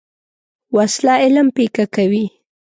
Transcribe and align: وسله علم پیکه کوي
وسله 0.75 1.11
علم 1.23 1.47
پیکه 1.55 1.85
کوي 1.95 2.25